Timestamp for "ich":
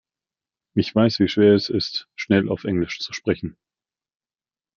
0.73-0.95